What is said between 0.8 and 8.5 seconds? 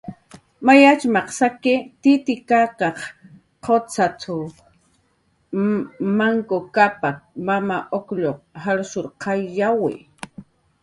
atxmaq saki, Titikak qucxat""mn Manku Kapak, Mama Uklluq